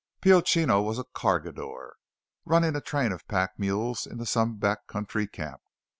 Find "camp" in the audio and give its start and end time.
5.27-5.61